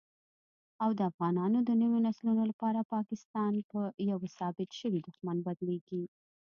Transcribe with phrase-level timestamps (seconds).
[0.83, 6.03] او دافغانانو دنويو نسلونو لپاره پاکستان په يوه ثابت شوي دښمن بدليږي